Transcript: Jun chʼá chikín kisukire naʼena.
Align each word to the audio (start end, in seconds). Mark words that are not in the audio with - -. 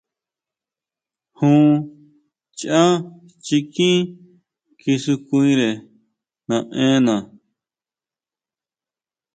Jun 1.37 1.65
chʼá 2.57 2.81
chikín 3.45 3.97
kisukire 4.79 5.69
naʼena. 6.47 7.15